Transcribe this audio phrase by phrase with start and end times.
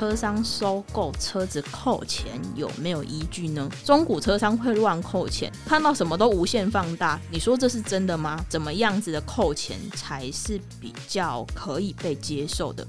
[0.00, 3.68] 车商收购车子扣钱有没有依据呢？
[3.84, 8.38] 中古车商会乱扣钱，看到什么都无限放大，你说这是真的吗？
[8.48, 12.86] 怎么样子的扣钱才是比较可以被接受的？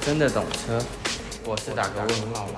[0.00, 0.84] 真的懂车，
[1.44, 2.48] 我是大哥问号。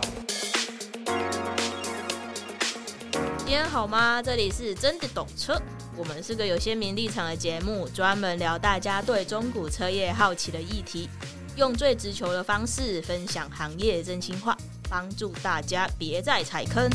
[3.36, 4.22] 今天好吗？
[4.22, 5.61] 这里是真的懂车，
[5.95, 11.11] 我们是个有鲜明立场的节目，专门聊大家对中古车业好奇的议题。
[11.55, 14.56] 用最直球的方式分享行业真心话，
[14.88, 16.88] 帮助大家别再踩坑。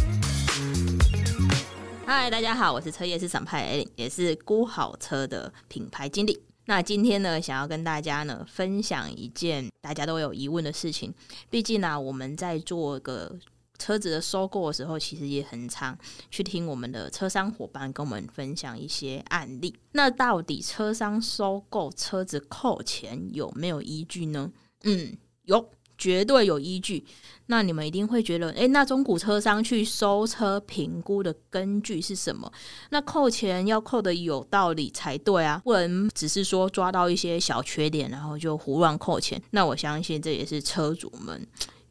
[2.08, 6.42] 嗨，大家好，我是车业市场派艾琳也是估好车的品牌经理。
[6.66, 11.14] 那今天呢，想要跟大家呢分享一件大家都有疑问的事情。
[11.52, 13.38] 毕竟呢、我们在做个。
[13.80, 15.98] 车子的收购的时候，其实也很常
[16.31, 19.76] 去听我们的车商伙伴跟我们分享一些案例。
[19.91, 24.52] 那到底车商收购车子扣钱有没有依据呢？
[24.84, 27.05] 嗯，有，绝对有依据。
[27.48, 32.52] 那你们一定会觉得，诶，那中古车商去收车评估的根据是什么？
[32.89, 39.41] 那扣钱要扣得有道理才对啊，不能只是说抓到一些小缺点，然后就胡乱扣钱。
[39.52, 41.47] 那我相信这也是车主们。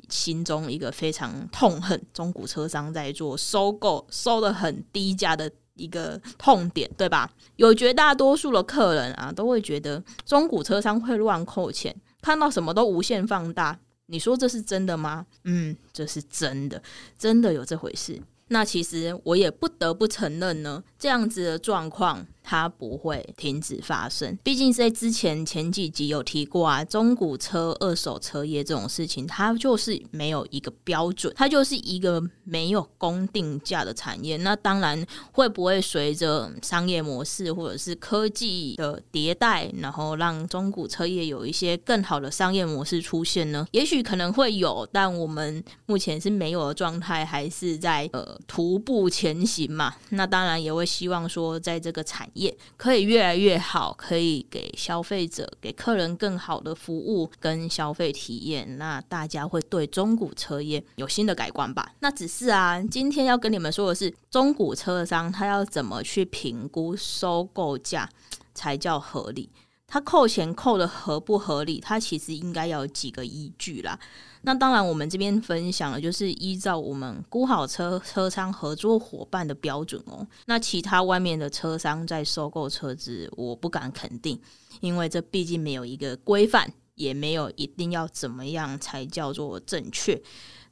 [0.08, 7.30] 心中一个非常痛恨中古车商在做收购收得很低价的一个痛点，对吧？
[7.56, 13.78] 有绝大多数的客人啊，都会觉得中古车商会乱扣钱，看到什么都无限放大。
[14.06, 15.26] 你说这是真的吗？
[15.44, 16.80] 嗯，这是真的，
[17.18, 18.20] 真的有这回事。
[18.48, 22.24] 那其实我也不得不承认呢，这样子的状况。
[22.48, 34.36] 它不会停止发生，毕竟在之前前几集有提过啊，中古车、二手车业这种事情，它就是没有一个标准，它就是一个没有公定价的产业。
[34.36, 43.66] 那当然会不会随着商业模式或者是科技的迭代，然后让中古车业有一些更好的商业模式出现呢？
[43.72, 49.92] 也许可能会有，但我们目前是没有的状态，还是在呃徒步前行嘛。
[50.10, 61.92] 那当然也会希望说，在这个产业可以越来越好，可以给消费者、给客人更好的服务跟消费体验，那大家会对中古车业有新的改观吧？
[62.00, 68.08] 那只是啊，今天要跟你们说的是，中古车商他要怎么去评估收购价
[68.54, 69.50] 才叫合理？
[69.88, 71.80] 他扣钱扣的合不合理？
[71.80, 73.98] 他其实应该要有几个依据啦。
[74.42, 80.26] 那当然，我们这边分享的就是依照我们估好车车商合作伙伴的标准哦。
[80.46, 84.40] 那其他外面的车商在收购车子，我不敢肯定，
[84.80, 90.20] 因为这毕竟没有一个规范，也没有一定要怎么样才叫做正确。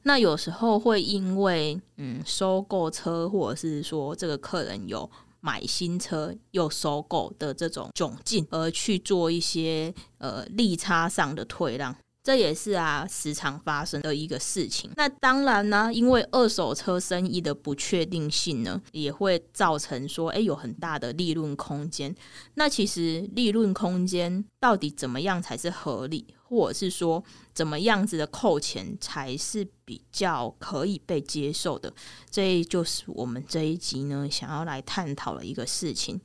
[0.03, 5.09] 那有时候会因为嗯收购车，或者是说这个客人有。
[5.45, 14.89] 买新车又收购的这种窘境，而去做一些呃利差上的退让，这也是啊时常发生的一个事情。
[14.95, 22.15] 那当然呢，因为二手车生意的不确定性呢，也会造成说，诶，有很大的利润空间。
[22.55, 26.25] 那其实利润空间到底怎么样才是合理？
[26.47, 27.23] 或者是说，
[27.53, 31.91] 怎么样子的扣钱才是比较可以被接受的？
[32.29, 36.21] 这就是我们这一集呢想要来探讨的一个事情。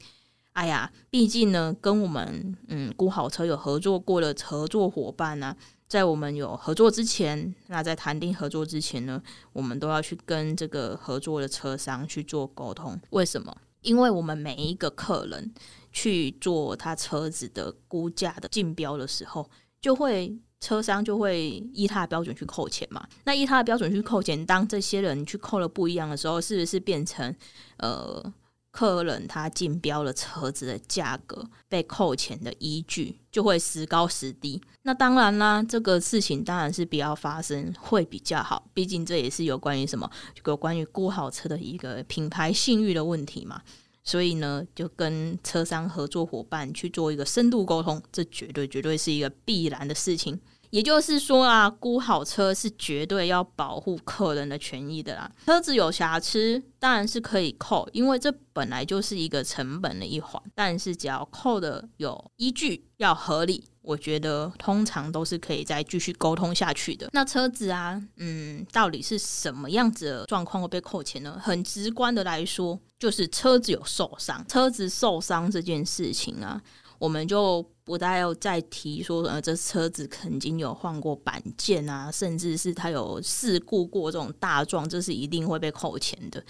[0.53, 5.56] 哎呀，毕竟呢，跟我们嗯估好车有合作过的合作伙伴呢、
[5.88, 9.22] 在我们有合作之前，那在谈定合作之前呢，
[9.53, 13.00] 我们都要去跟这个合作的车商去做沟通。
[13.10, 13.56] 为什么？
[13.82, 15.54] 因为我们每一个客人
[15.92, 19.48] 去做他车子的估价的竞标的时候。
[19.80, 23.06] 就会车商就会依他的标准去扣钱嘛。
[23.24, 27.34] 那依他的标准去扣钱，当这些人去扣了不一样的时候，是不是变成
[27.78, 28.32] 呃
[28.70, 34.60] 客人他竞标了车子的价格被扣钱的依据就会时高时低？
[34.82, 38.68] 那当然啦，这个事情当然是不要发生会比较好。
[38.72, 40.08] 毕竟这也是有关于什么，
[40.44, 43.60] 有关于估好车的一个品牌信誉的问题嘛。
[44.03, 50.41] 所以呢，就跟车商合作伙伴去做一个深度沟通，这绝对绝对是一个必然的事情。
[50.71, 55.28] 也就是说啊，估好车是绝对要保护客人的权益的啦。
[55.45, 60.41] 车子有瑕疵，当然是可以扣，因为这本来就是一个成本的一环。
[60.54, 67.09] 但是只要扣的有依据，要合理，我觉得通常都是可以再继续沟通下去的。
[67.13, 71.36] 那车子啊，嗯，到底是什么样子的状况会被扣钱呢？
[71.42, 74.47] 很直观的来说，就是车子有受伤。
[74.47, 76.62] 车子受伤这件事情啊。
[77.00, 86.44] 我们就不再要再提说，呃，这车子曾经有换过板件啊，甚至是它有事故过这种大撞，这是一定会被扣钱的。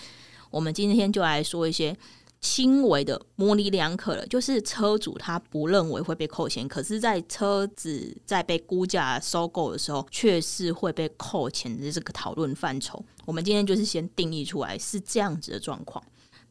[0.50, 1.97] 我们今天就来说一些
[2.41, 13.00] 轻微的模棱两可了，就是车主他不认为会被扣钱，可是，在车子在被估价收购的时候，却是会被扣钱的这个讨论范畴。
[13.25, 16.02] 我们今天就是先定义出来是这样子的状况。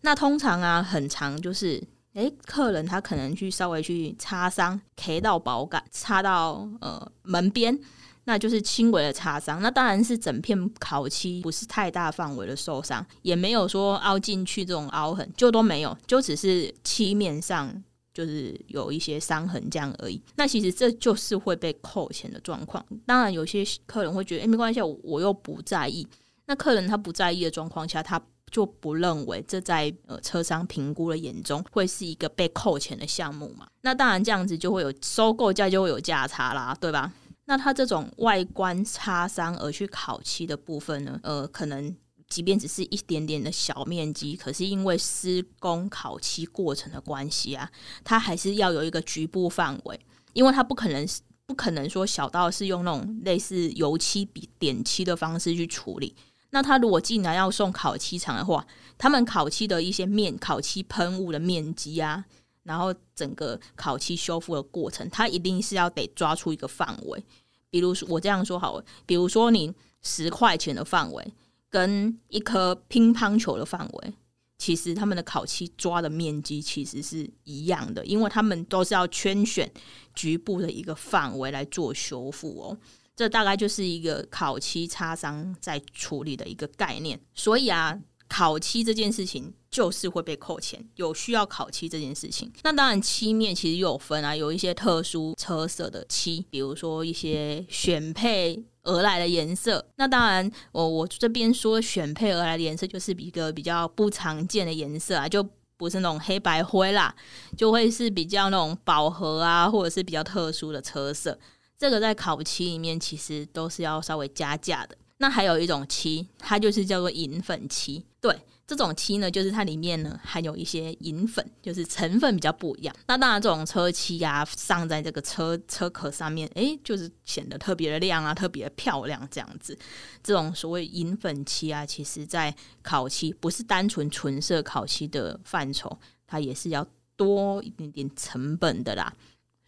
[0.01, 1.83] 那通常啊，很长就是。
[2.13, 7.79] 诶，客人他可能去稍微去擦伤，K 到保感，擦到呃门边，
[8.23, 9.61] 那就是轻微的擦伤。
[9.61, 17.71] 那当然是整片烤漆不是太大范围的受伤，也没有说凹进去这种凹痕，就都没有，就只是漆面上
[18.11, 20.19] 就是有一些伤痕这样而已。
[20.35, 22.83] 那其实这就是会被扣钱的状况。
[23.05, 26.05] 当然有些客人会觉得，诶，没关系，我我又不在意。
[26.47, 28.19] 那客人他不在意的状况下，他。
[28.51, 33.67] 就不认为这在呃车商评估的眼中会是一个被扣钱的项目嘛？
[33.81, 37.13] 那当然这样子就会有收购价就会有价差啦，对吧？
[37.45, 41.95] 那它这种外观擦伤而去烤漆的部分呢，呃，可能
[42.27, 47.67] 即便只是一点点的小面积，可是因为施工烤漆过程的关系啊，
[48.03, 49.99] 它还是要有一个局部范围，
[50.33, 51.07] 因为它不可能
[51.47, 56.15] 不可能说小到是用那种类似油漆比点漆的方式去处理。
[56.51, 58.65] 那他如果既然要送烤漆厂的话，
[58.97, 62.25] 他们烤漆的一些面烤漆喷雾的面积啊，
[62.63, 67.23] 然后整个烤漆修复的过程，他一定是要得抓出一个范围。
[67.69, 71.33] 比如说我这样说好了，比如说你十块钱的范围
[71.69, 74.13] 跟一颗乒乓球的范围，
[74.57, 79.71] 其实他们的烤漆抓的面积其实是一样的，因为他们都是要圈选
[80.15, 82.77] 局部的一个范围来做修复哦。
[83.19, 87.99] 这大概就是一个烤漆擦伤在处理的一个概念，所以啊，
[88.29, 92.49] 烤漆这件事情就是会被扣钱，有需要烤漆这件事情。
[92.63, 99.85] 那当然，漆面其实有分啊，有一些特殊车色的漆，比如说一些选配而来的颜色。
[99.97, 105.45] 那当然，我我这边说选配而来的颜色，就是一个比较不常见的颜色啊，就
[105.75, 107.13] 不是那种黑白灰啦，
[107.57, 111.37] 就会是比较那种饱和啊，或者是比较特殊的车色。
[111.79, 114.95] 这个在烤漆里面其实都是要稍微加价的。
[115.17, 118.05] 那还有一种漆，它就是叫做银粉漆。
[118.21, 118.37] 对，
[118.67, 122.95] 这种漆呢，就是它里面呢含有一些银粉，就是成分比较不一样。
[123.07, 129.77] 那当然，这种车漆呀、啊，上在这个车车壳上面，诶，就是显得特别的亮啊，特别的漂亮这样子。
[130.21, 135.97] 这种所谓银粉漆啊，其实在烤漆不是单纯纯色烤漆的范畴，
[136.27, 136.85] 它也是要
[137.17, 139.13] 多一点点成本的啦。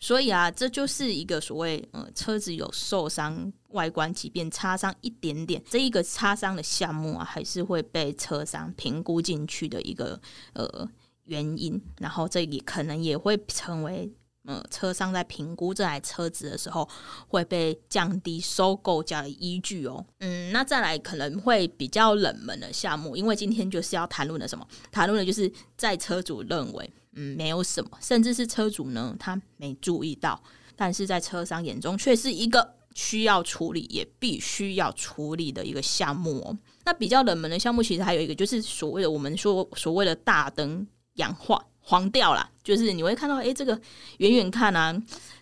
[0.03, 10.19] 所以啊，这就是一个所谓呃车子有受伤外观，即便擦伤一点点，这一个擦伤的项目啊，还是会被车商评估进去的一个
[10.53, 10.89] 呃
[11.25, 11.79] 原因。
[11.99, 14.11] 然后这里可能也会成为
[14.45, 16.89] 呃车商在评估这台车子的时候
[17.27, 20.03] 会被降低收购价的依据哦。
[20.17, 24.67] 嗯，那再来可能会比较冷门的项目，因为今天就是要谈论的什么？
[24.91, 26.91] 谈论的就是在车主认为。
[27.13, 30.41] 嗯，没有什么，甚至是车主呢，他没注意到，
[30.75, 36.57] 但是在车商眼中却是一个需要处理也必须要处理的一个项目哦。
[36.85, 43.79] 那比较冷门的项目，其实还有一个，就是所谓的我们说所谓的大灯氧化黄掉了，就是你会看到，哎，这个
[44.19, 44.97] 远远看啊，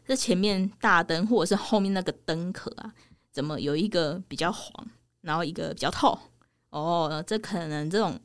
[0.08, 2.92] 这前面大灯或者是后面那个灯壳啊，
[3.32, 4.88] 怎么有一个比较黄，
[5.22, 6.18] 然后一个比较透？
[6.72, 8.20] 哦，这可能这种。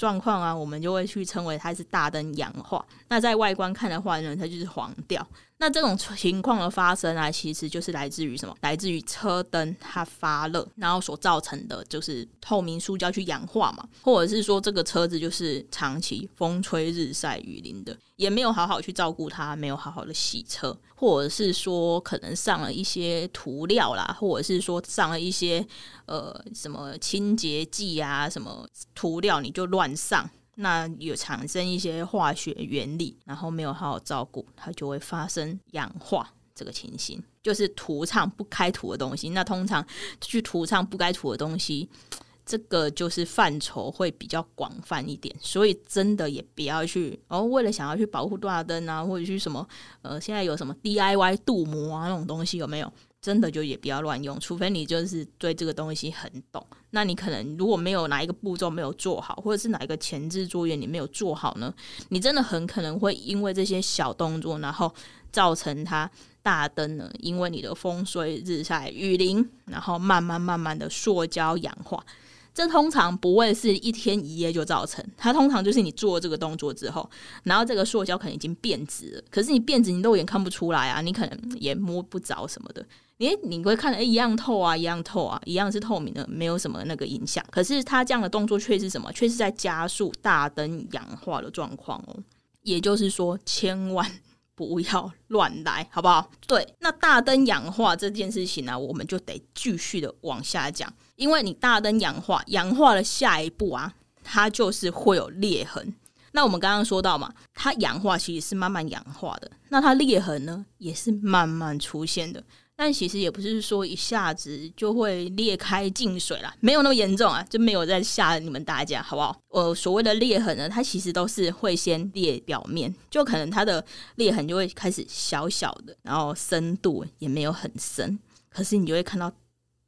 [0.00, 2.82] 状况啊，我们就会去称为它是大灯氧化。
[3.08, 5.24] 那在外观看的话呢，它就是黄调。
[5.62, 8.56] 那这种情况的发生啊，其实就是来自于什么？
[8.62, 25.62] 来自于车灯它发热，然后所造成的就是透明塑胶去氧化嘛，或者是说这个车子就是长期风吹日晒雨淋的，也没有好好去照顾它，没有好好的洗车，或者是说可能上了一些涂料啦，或者是说上了一些
[26.06, 30.30] 呃什么清洁剂啊，什么涂料你就乱上。
[30.60, 39.30] 那有产生一些化学原理，然后没有好好照顾，它就会发生氧化这个情形，就是涂上不该涂的东西。
[39.30, 39.84] 那通常
[40.20, 41.88] 去涂上不该涂的东西，
[42.44, 45.34] 这个就是范畴会比较广泛一点。
[45.40, 49.66] 所以真的也不要去哦，为了想要去保护大灯啊，或者是什么
[50.02, 52.92] 呃，现在有什么 DIY 镀膜啊那种东西有没有？
[53.22, 56.66] 真的就也不要乱用，除非你就是对这个东西很懂。
[56.90, 61.72] 那你可能如果没有哪一个步骤没有做好，或者是哪一个前置作业你没有做好呢？
[62.08, 64.92] 你真的很可能会因为这些小动作，然后
[65.30, 66.10] 造成它
[66.42, 72.04] 大灯呢，因为你的风吹日晒雨淋，然后慢慢慢慢的塑胶氧化。
[72.52, 77.08] 这通常不会是一天一夜就造成，它通常就是你做这个动作之后，
[77.44, 82.84] 然后这个塑胶可能已经变质了，可是你变质你肉眼看不出来啊，你可能也摸不着什么的。
[83.20, 87.44] 诶，你会看，诶，一样透啊，一样透啊，一样是透明的，没有什么那个影响。
[87.50, 89.12] 可是它这样的动作却是什么？
[89.12, 92.16] 却是在加速大灯氧化的状况哦。
[92.62, 94.10] 也就是说，千万
[94.54, 96.30] 不要乱来，好不好？
[96.46, 105.94] 对，那大灯氧化这件事情呢、我们就得继续的往下讲，因为你大灯氧化，氧化的下一步啊，它就是会有裂痕。
[106.32, 112.42] 那我们刚刚说到嘛，它氧化其实是慢慢氧化的，那它裂痕呢，也是慢慢出现的。
[112.82, 119.38] 但其实也不是说一下子就会裂开进水了，没有那么严重啊，就没有在吓你们大家，好不好？
[119.48, 123.84] 呃，所谓的裂痕呢，它其实都是会先裂表面，就可能它的
[124.14, 128.18] 裂痕就会开始小小的，然后深度也没有很深，
[128.48, 129.30] 可是你就会看到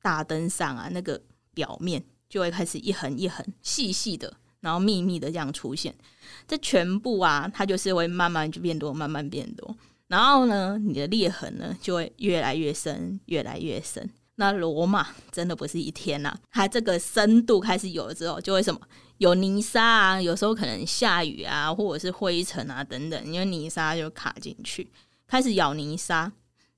[0.03, 1.19] 大灯上啊，那个
[1.55, 5.95] 表面就会开始一横一横细细的，然后密密的这样出现，
[6.47, 9.75] 这全部啊，它就是会慢慢就变多，慢慢变多。
[10.13, 14.07] 然后呢，你的裂痕呢就会越来越深，越来越深。
[14.35, 18.79] 那罗马真的不是一天呐、它这个深度开始有了之后，就会什么
[19.17, 24.87] 有泥沙啊，有时候可能下雨啊，或者是灰尘啊等等，因为泥沙就卡进去，
[25.27, 26.31] 开始咬泥沙。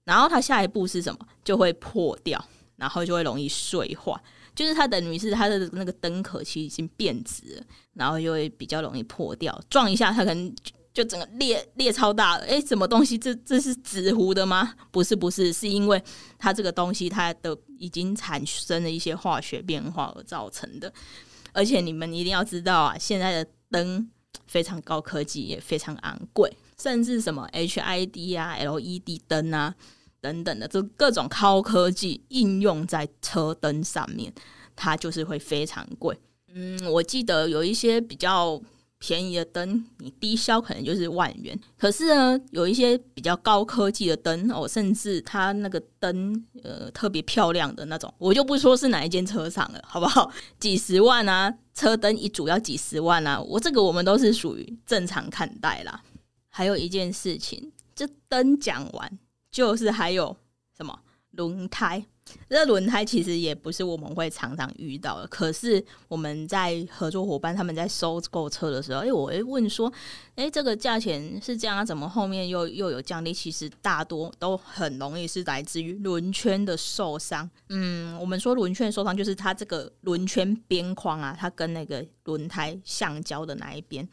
[0.05, 1.19] 然后它下一步是什么？
[1.43, 2.41] 就会破掉，
[2.77, 4.23] 然后就会容易碎化。
[4.55, 7.65] 就是它等于是它的那个灯壳其实已经变质了，
[7.95, 10.55] 然后就会比较容易破掉，撞一下它可能。
[10.95, 13.19] 就整个裂裂超大了，诶，什么东西？
[13.19, 14.75] 这这是纸糊的吗？
[14.93, 16.01] 不是，不是，是因为
[16.39, 20.91] 它这个东西它的已经产生了一些化学变化而造成的。
[21.53, 24.09] 而且你们一定要知道啊，现在的灯
[24.47, 29.75] 非常高科技，也非常昂贵，甚至什么 HID 啊、LED 灯啊
[30.21, 34.33] 等等的，这各种高科技应用在车灯上面，
[34.77, 36.17] 它就是会非常贵。
[36.53, 38.63] 嗯，我记得有一些比较。
[39.07, 41.59] 便宜的灯，你低消可能就是万元。
[41.77, 50.33] 可是呢，有一些比较高科技的灯哦，甚至它那个灯呃特别漂亮的那种，我就不说是哪一间车厂了，好不好？
[50.59, 56.03] 几十万啊，车灯一组要几十万啊，我这个我们都是属于正常看待啦。
[56.49, 59.19] 还有一件事情，这灯讲完，
[59.51, 60.35] 就是还有
[60.75, 60.99] 什么
[61.33, 62.07] 轮胎。
[62.49, 69.93] 这轮胎其实也不是我们会常常遇到的，可是我们在合作伙伴他们在收购车的时候，哎，我会问说，
[70.37, 73.33] 哎，这个价钱是这样啊，怎么后面又又有降低？
[73.33, 77.49] 其实大多都很容易是来自于轮圈的受伤。
[77.69, 84.09] 嗯，我们说轮圈受伤，就是它这个轮圈边框啊，它跟那个轮胎橡胶的那一边，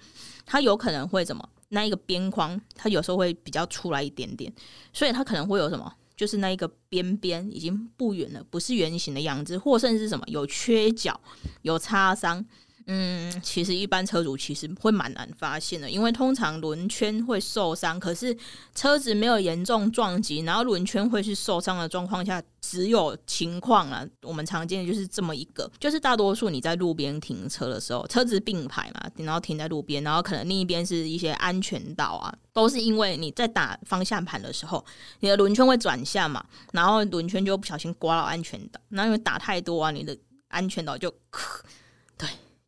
[0.46, 1.48] 它有可能会怎么？
[1.70, 4.52] 那一个边框，它有时候会比较出来一点点，
[4.92, 5.94] 所以它可能会有什么？
[6.16, 11.20] 就是那一个边边已经不圆了，不是圆形的样子，或甚至是什么有缺角、
[11.62, 12.46] 有擦伤。
[12.88, 18.36] 嗯，其实一般车主其实会蛮难发现的，因为通常轮圈会受伤，可是
[18.74, 34.84] 车子没有严重撞击，然后轮圈会是受伤的状况下，只有情况啊，我们常见的就是这么一个，就是大多数你在路边停车的时候，车子并排嘛，然后停在路边，然后可能另一边是一些安全岛啊，都是因为你在打方向盘的时候，
[35.20, 40.18] 你的轮圈会转向嘛，然后轮圈就不小心刮到安全岛，然后因为打太多啊，你的
[40.50, 41.14] 安全岛就，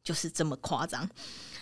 [0.04, 1.10] 就是这么夸张。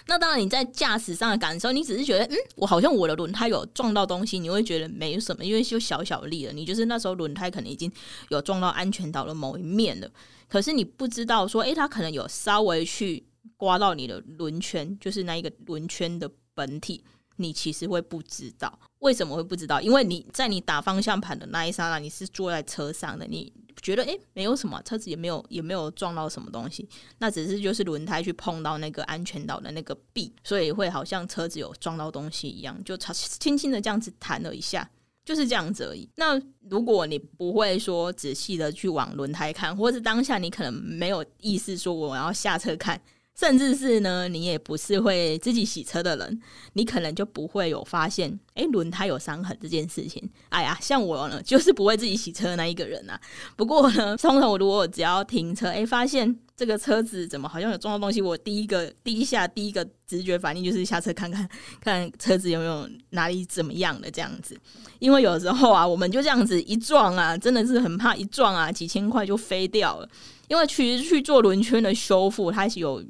[0.07, 6.51] 那当然，你在驾驶上的感受，你只是觉得，嗯，我好像我的轮胎有撞到东西，你会觉得没什么，因为就小小力了。
[6.51, 7.91] 你就是那时候轮胎可能已经
[8.29, 10.09] 有撞到安全岛的某一面了，
[10.49, 13.23] 可是你不知道说，诶，它可能有稍微去
[13.57, 17.03] 刮到你的轮圈，就是那一个轮圈的本体，
[17.41, 18.79] 你其实会不知道。
[18.99, 19.81] 为什么会不知道？
[19.81, 23.51] 因为你在你打方向盘的那一刹那，你是坐在车上的，你。
[23.81, 34.87] 觉得诶，没有什么，车子也没有也没有撞到什么东西，那只是就是轮胎去碰到那个安全岛的那个壁，所以会好像车子有撞到东西一样，就轻轻的这样子弹了一下，
[35.25, 36.07] 就是这样子而已。
[36.17, 43.01] 那如果你不会说仔细的去往轮胎看，或者是当下你可能没有意识说我要下车看。
[43.41, 46.39] 甚至是呢，你也不是会自己洗车的人，
[46.73, 50.29] 你可能就不会有发现，哎，轮胎有伤痕这件事情。
[50.49, 53.19] 哎呀，像我呢，就是不会自己洗车的那一个人啊。
[53.55, 61.49] 不过呢，通常我如果只要停车，哎，发现这个车子怎么好像有撞到东西，我第一个第一下第一个直觉反应就是下车看看，
[61.81, 64.55] 看车子有没有哪里怎么样的这样子。
[64.99, 70.07] 因为有时候啊，我们就这样子一撞啊，真的是很怕一撞啊，几千块就飞掉了。
[70.49, 73.03] 因为其实去做轮圈的修复，它是有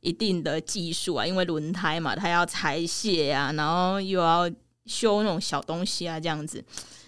[0.00, 1.24] 一定的技术啊。
[1.24, 4.50] 因为轮胎嘛，它要拆卸啊，然后又要
[4.86, 6.60] 修那种小东西啊，这样子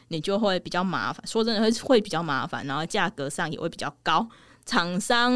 [0.07, 1.27] 你就会比较麻烦。
[1.27, 4.25] 说真的，会会比较麻烦，然后价格上也会比较高。
[4.67, 5.33] 厂商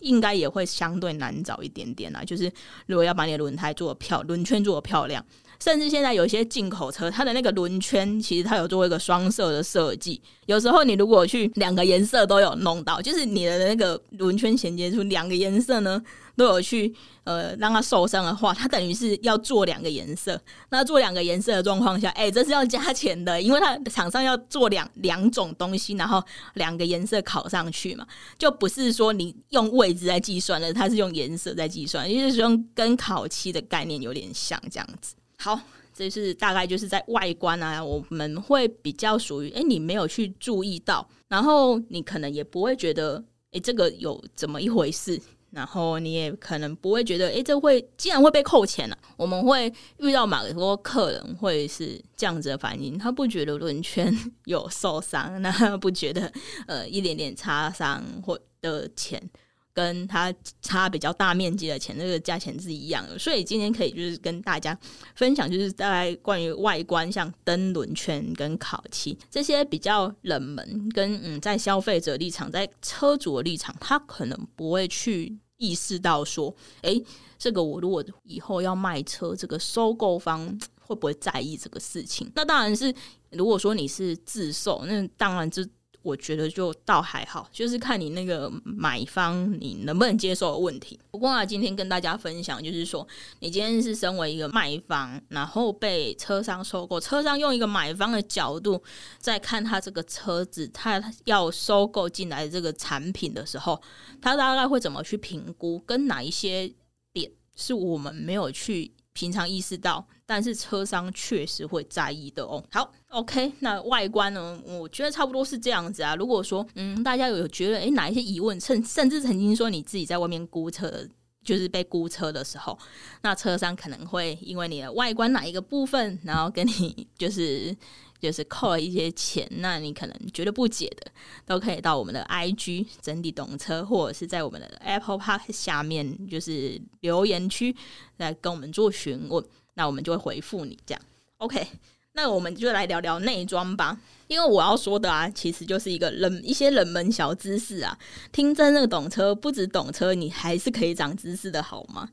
[0.00, 2.22] 应该也会相对难找一点点啦。
[2.22, 2.52] 就是
[2.86, 5.24] 如果要把你的轮胎做的漂，轮圈做的漂亮，
[5.58, 10.20] 甚至现在有些进口车，它的那个轮圈其实它有做一个双色的设计。
[10.46, 16.00] 有时候你如果去两个颜色都有弄到，就是你的那个轮圈衔接处两个颜色呢
[16.36, 16.94] 都有去
[17.24, 20.40] 呃让它受伤的话，它等于是要做两个颜色。
[20.68, 26.22] 那做两个颜色的状况下，哎、欸，这是要加钱的，因为它厂商要做两两种东西，然后
[26.54, 28.06] 两个颜色烤上去嘛，
[28.38, 35.16] 就不是说你用位置在计算的，它是用颜色在计算，也就是说跟烤漆的概念有点像这样子。
[35.38, 35.60] 好。
[35.98, 45.18] 这是大概就是在外观啊，我们会比较属于哎，你没有去注意到，然后你可能也不会觉得哎，这个有怎么一回事，
[45.52, 48.98] 然后你也可能不会觉得哎，这会竟然会被扣钱了。
[49.16, 54.14] 我们会遇到蛮多客人会是这样子的反应，他不觉得轮圈
[54.44, 56.30] 有受伤，那他不觉得
[56.66, 59.30] 呃一点点擦伤或的钱。
[59.76, 64.76] 跟他差比较大面积的钱，那个价钱是一样的，所以今天可以就是跟大家
[65.14, 76.98] 分享，就是大概关于外观，像灯轮圈跟烤漆这些比较冷门，跟嗯，在消费者立场，在车主的立场，他可能不会去意识到说，哎、
[77.36, 82.32] 这个我如果以后要卖车，这个收购方会不会在意这个事情？
[82.34, 82.94] 那当然是，
[83.32, 85.62] 如果说你是自售，那当然就。
[86.06, 90.96] 我觉得就倒还好，就是看你那个买方你能不能接受的问题。
[91.10, 93.04] 不过啊，今天跟大家分享，就是说
[93.40, 98.80] 你今天是身为一个卖方，然后被车商收购，车商用一个买方的角度
[99.18, 103.82] 在看他这个车子，他要收购进来的这个产品的时候，
[104.22, 106.72] 他大概会怎么去评估，跟哪一些
[107.12, 110.06] 点是我们没有去平常意识到。
[110.26, 112.62] 但是车商确实会在意的哦。
[112.70, 114.60] 好，OK，那外观呢？
[114.66, 116.16] 我觉得差不多是这样子啊。
[116.16, 121.08] 如果说，嗯，大家有觉得，诶，哪一些疑问，甚甚至曾经说你自己在外面估车，
[121.44, 122.76] 就是被估车的时候，
[123.22, 127.74] 那车商可能会因为你的外观哪一个部分，然后跟你就是
[128.18, 131.12] 就是扣了一些钱，那你可能觉得不解的，
[131.44, 137.76] 都可以到我们的 IG 整体懂车，或者是在我们的 Apple Park 下面就是留言区
[138.16, 139.44] 来跟我们做询问。
[139.76, 141.02] 那我们就会回复你这样
[141.36, 141.66] ，OK？
[142.12, 147.96] 那我们就来聊聊内装吧，因为我要说的啊，其实就是一个冷一些冷门小知识啊。
[148.32, 152.08] 听真那个懂车，不止懂车，你还是可以长知识的好吗？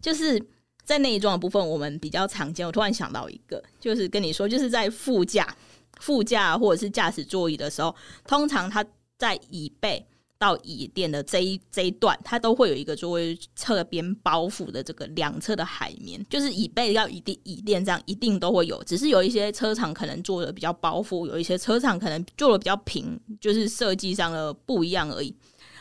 [0.00, 0.42] 就是
[0.84, 2.66] 在内装的部分，我们比较常见。
[2.66, 5.54] 我突然想到一个，就是跟你说，就是在副驾、
[6.00, 8.82] 副驾或者是驾驶座椅的时候，通常它
[9.18, 10.06] 在椅背。
[10.42, 25.32] 到椅垫的这一这一段，它都会有一个作为侧边包覆的这个两侧的海绵，就是椅背要椅垫椅垫这样一定都会有，只是有一些车厂可能做的比较包覆，有一些车厂可能做的比较平，就是设计上的不一样而已。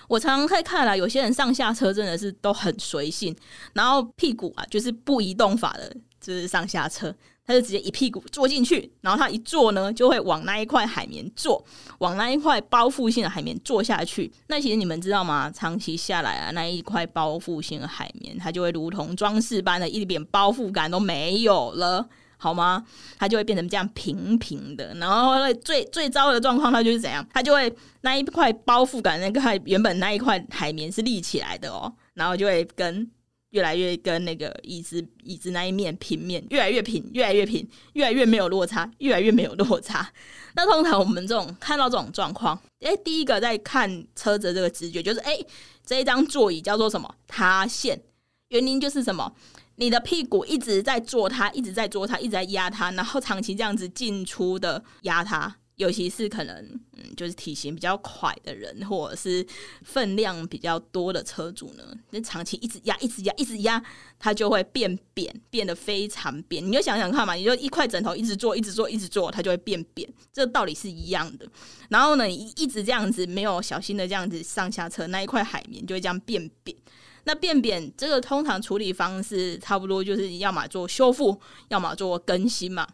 [0.07, 3.35] 我常常会看来，有些人上下车真的是都很随性，
[3.73, 7.13] 然后屁股啊就是不移动法的，就是上下车。
[7.43, 11.61] 他就直接一屁股坐进去，然后他一坐呢，就会往那一块海绵坐，
[11.97, 14.31] 往那一块包覆性的海绵坐下去。
[14.47, 15.49] 那其实你们知道吗？
[15.49, 22.07] 长期下来啊，那一块包覆性的海绵，它就会如同装饰般的，一点包覆感都没有了，
[22.37, 22.85] 好吗？
[23.17, 24.93] 它就会变成这样平平的。
[24.93, 27.27] 然后最最糟的状况，它就是怎样？
[27.33, 33.09] 它就会那一块包覆感，那个原本那一块海绵是立起来的哦，然后就会跟。
[33.51, 40.11] 越来越跟那个椅子椅子那一面平面越来越平，越来越平，越来越没有落差，越来越没有落差。
[40.55, 45.37] 那通常我们这种看到这种状况，哎，第一个在看车子这个直觉就是，哎，
[45.85, 47.15] 这一张座椅叫做什么？
[47.27, 48.01] 塌陷。
[48.49, 49.33] 原因就是什么？
[49.75, 55.55] 你的屁股一直在坐它，一直在坐它，一直在压它，然后长期这样子进出的压它。
[55.77, 56.55] 尤其是可能，
[56.97, 59.43] 嗯，就是体型比较快的人，或者是
[59.83, 63.83] 分量比较多的车主呢，那长期一直压、一直压、一直压，
[64.19, 66.63] 它就会变扁，变得非常扁。
[66.63, 71.47] 你就想想看嘛，你就一块枕头一直坐、一直坐、一直坐，它就会变扁，这道理是一样的。
[71.89, 76.77] 然后呢，你一直这样子没有小心的这样子上下车，那一块海绵就会这样变扁。
[77.23, 82.87] 那变扁这个通常处理方式差不多就是要么做修复，要么做更新嘛。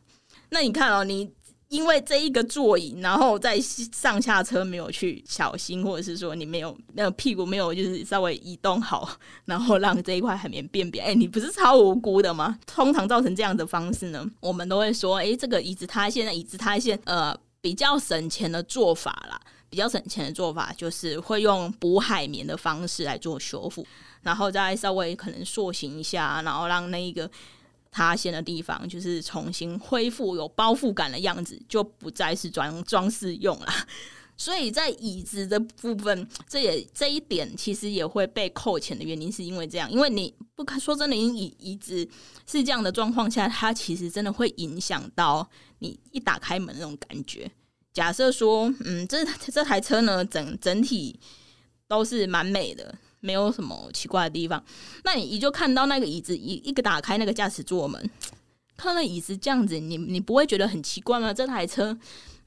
[0.51, 1.29] 那你看哦，你。
[1.69, 9.09] 因为这一个座椅，然后在上下车没有去小心，或者是说你没有那个屁股没有就是稍微移动好，
[9.45, 12.57] 然后让这一块海绵变扁， 哎，你不是超无辜的吗？
[12.65, 19.37] 通常造成这样的方式呢，我们都会说，哎，这个椅子塌陷，椅子塌陷，呃，比较省钱的做法啦，
[19.69, 23.85] 比较省钱的做法就是会用补海绵的方式来做修复，
[24.21, 27.29] 然后再稍微可能塑形一下，然后让那一个。
[27.97, 33.67] 塌陷的地方就是重新恢复有包覆感的样子，就不再是装装饰用了。
[34.37, 42.07] 所以在椅子的部分，这也这一点其实也会被扣钱的原因，是因为这样，因为你不可说真的，你椅椅子
[42.45, 47.49] 是这样的状况下，它其实真的会影响到你一打开门那种感觉。
[47.91, 51.19] 假设说，嗯，这这台车呢，整整体
[51.87, 54.63] 都是蛮美的，没有什么奇怪的地方，
[55.03, 58.09] 那你你就看到那个椅子一一个打开那个驾驶座门，
[58.75, 61.33] 看到那椅子这样子，你你不会觉得很奇怪吗？
[61.33, 61.97] 这台车。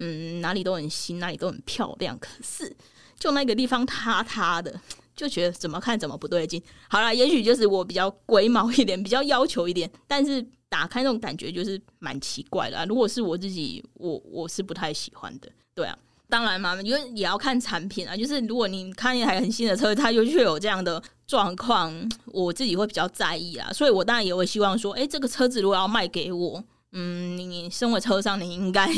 [0.02, 2.18] 嗯，哪里都很新，哪里都很漂亮。
[2.18, 2.74] 可是，
[3.18, 4.80] 就那个地方塌塌的，
[5.14, 6.62] 就觉得怎么看怎么不对劲。
[6.88, 9.90] 好啦，也许就是我比较龟毛一点，比较要求一点。
[10.06, 12.86] 但是打开那种感觉就是蛮奇怪的啊。
[12.86, 15.52] 如果是我自己，我我是不太喜欢的。
[15.74, 15.94] 对啊，
[16.30, 18.16] 当然嘛，因为也要看产品啊。
[18.16, 21.92] 就是如果你看一台很新的车，它就却有这样的状况，
[22.26, 23.70] 我自己会比较在意啊。
[23.72, 26.64] 所以我当然也会希望说，哎，这个车子如果要卖给我。
[26.92, 28.92] 嗯，你身为车商，你应该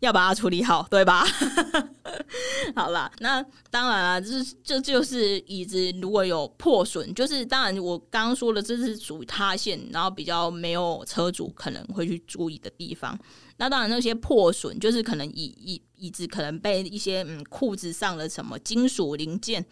[0.00, 1.26] 要把它处理好，对吧？
[2.74, 13.18] 好啦，那当然了，这这就是椅子如果有破损，就是当然我刚刚说的，这是属于塌陷，然后比较没有车主可能会去注意的地方。
[13.58, 19.64] 那当然那些破损，就是可能椅椅椅子可能被一些嗯裤子上的什么金属零件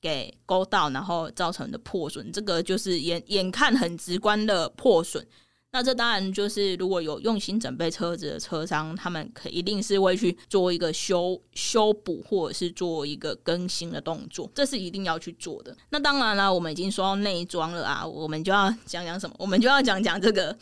[0.00, 5.26] 给勾到，然后造成的破损，这个就是眼眼看很直观的破损。
[5.72, 15.76] 那这当然就是，如果有用心准备车子的车商，他们可一定是会去做一个修修补，或者是做一个更新的动作，这是一定要去做的。
[15.90, 19.34] 那当然了，我们已经说到内装了啊，我们就要讲讲什么？
[19.38, 20.56] 我们就要讲讲这个。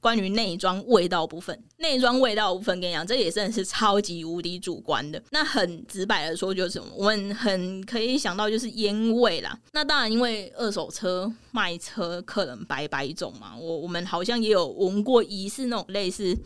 [0.00, 5.22] 关于内装味道部分，内装味道部分跟你讲，这也真的是超级无敌主观的。
[5.30, 6.80] 那很直白的说，就是？
[6.96, 9.58] 我们很可以想到就是烟味啦。
[9.72, 16.36] 那当然，因为二手车卖车客人百百种嘛，我我们好像也有闻过疑似那种类似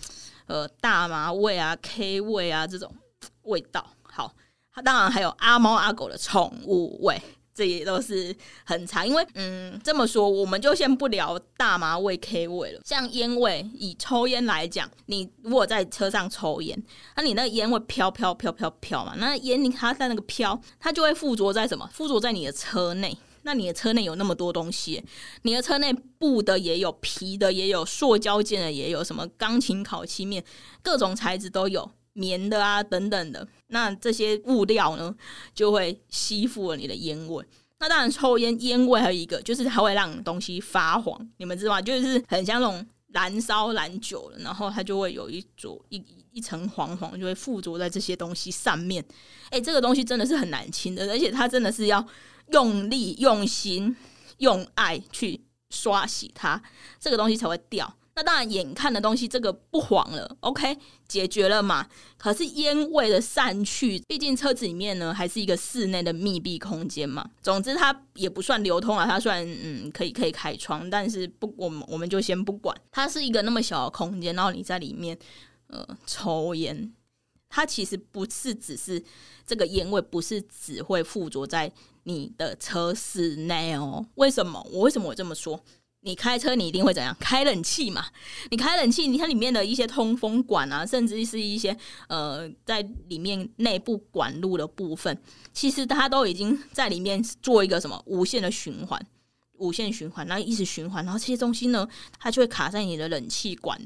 [0.46, 2.92] 呃大麻味啊、K 味啊这种
[3.42, 3.86] 味道。
[4.02, 4.34] 好，
[4.72, 7.22] 它当然还有阿猫阿狗的宠物味。
[7.54, 12.80] 这也都是很常，因为嗯，这么说，我们就先不聊大麻味、K 味了。
[12.84, 16.82] 像烟味，以抽烟来讲，你如果在车上抽烟，
[17.16, 19.14] 那你那烟会飘飘飘飘飘嘛？
[19.18, 21.88] 那烟你它在那个飘，它就会附着在什么？
[21.92, 23.16] 附着在你的车内。
[23.46, 25.04] 那你的车内有那么多东西，
[25.42, 30.42] 你的车内布的也有，皮的也有，塑胶件的也有，什么钢琴烤漆面，
[30.82, 31.90] 各种材质都有。
[32.14, 35.14] 棉的啊，等等的，那这些物料呢，
[35.54, 37.44] 就会吸附了你的烟味。
[37.78, 41.28] 那当然，抽烟烟味还有一个，就是它会让东西发黄。
[41.36, 41.82] 你们知道吗？
[41.82, 49.04] 就是很像那种燃烧燃久了，然后它就会有一组一一层黄黄，就会附着在这些东西上面。
[49.50, 52.06] 哎，这个东西真的是很难清的，而且它真的是要
[52.52, 53.94] 用力、用心、
[54.38, 56.62] 用爱去刷洗它，
[56.98, 57.92] 这个东西才会掉。
[58.16, 61.88] 那当然，眼看的东西这个不黄了，OK，解决了嘛。
[62.16, 67.28] 可是烟味的散去，毕竟车子里面呢还是一个室内的密闭空间嘛。
[67.42, 72.76] 总之，它也不算流通啊，它算嗯可以可以开窗，但是不，我们我们就先不管。
[72.92, 75.18] 它是一个那么小的空间，然后你在里面
[75.66, 76.94] 呃抽烟，
[77.48, 79.02] 它其实不是只是
[79.44, 81.72] 这个烟味，不是只会附着在
[82.04, 84.06] 你的车室内哦。
[84.14, 84.64] 为什么？
[84.70, 85.60] 我为什么我这么说？
[86.06, 87.16] 你开车，你一定会怎样？
[87.18, 88.04] 开冷气嘛？
[88.50, 91.74] 你开冷气，你看里面的一些通风管啊，甚至是一些
[92.08, 95.18] 呃，在里面内部管路的部分，
[95.54, 99.00] 其实它都已经在里面做一个什么无限的循环，
[99.54, 101.88] 无限循环，然后一直循环，然后这些东西呢，
[102.18, 103.80] 它就会卡在你的冷气管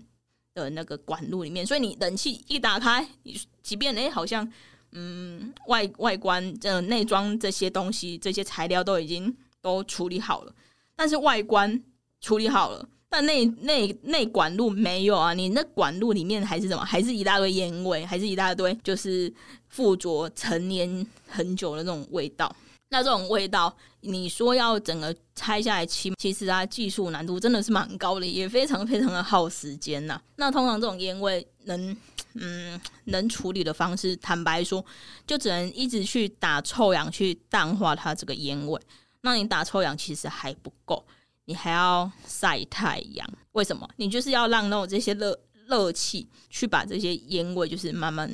[0.54, 1.64] 的那个管路里面。
[1.64, 4.50] 所以你冷气一打开，你即便哎、欸，好像
[4.90, 10.52] 嗯外外观呃内装这些东西，这些材料都已经都处理好了，
[10.96, 11.80] 但是外观。
[12.20, 15.32] 处理好了，但内内内管路没有啊！
[15.32, 16.84] 你那管路里面还是什么？
[16.84, 19.32] 还是一大堆烟味，还是一大堆就是
[19.68, 22.54] 附着陈年很久的那种味道。
[22.90, 30.20] 那这种味道，你说要整个拆下来清，其实它技术难度真的是蛮高的，也非常非常的耗时间呐。
[30.36, 31.94] 那通常这种烟味能
[32.34, 34.82] 嗯能处理的方式，坦白说，
[35.26, 38.80] 就只能一直去打臭氧去淡化它这个烟味。
[39.20, 41.04] 那你打臭氧其实还不够。
[41.48, 43.88] 你还要晒太阳，为什么？
[43.96, 45.34] 你就是要让那种这些热
[45.66, 48.30] 热气去把这些烟味，就是慢慢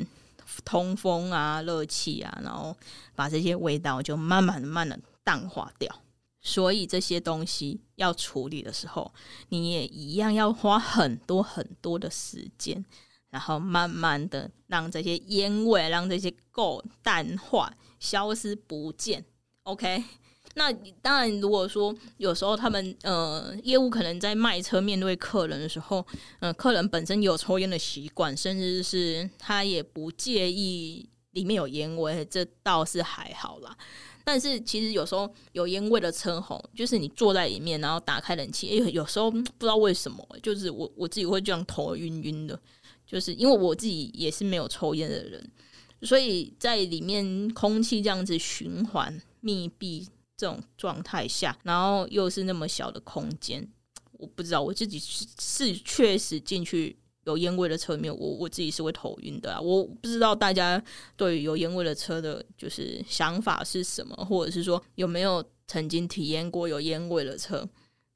[0.65, 2.77] 通风啊，热气啊，然后
[3.15, 5.89] 把这些味道就慢慢慢的淡化掉。
[6.41, 9.15] 所以这些东西要处理的时候，
[9.51, 12.85] 你也一样要花很多很多的时间，
[13.31, 19.25] 然后慢慢的让这些烟味，让这些垢淡化、消失不见。
[19.63, 20.03] OK。
[20.57, 25.99] 那当然，如果说有时候他们呃业务可能在卖车面对客人的时候，
[26.41, 33.77] 嗯、呃，客人本身有抽烟的习惯，甚至是他也不介意里面有烟味，这倒是还好啦。
[34.27, 42.59] 但是其实有时候有烟味的车吼，就是你坐在里面，然后打开冷气，哎，有时候不知道为什么，就是我我自己会这样头晕晕的，
[43.07, 45.51] 就是因为我自己也是没有抽烟的人，
[46.03, 53.69] 所以在里面空气这样子循环密闭这种状态下，然后又是那么小的空间，
[54.13, 56.97] 我不知道我自己是是确实进去。
[57.27, 59.59] 有烟味的车里面，我我自己是会头晕的啊！
[59.59, 60.85] 我不知道大家
[61.17, 67.67] 对于有烟味的车的，就是想法是什么，或者是说有没有曾经体验过有烟味的车？